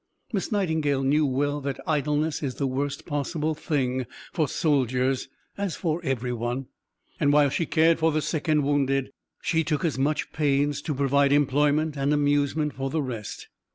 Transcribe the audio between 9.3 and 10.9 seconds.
she took as much pains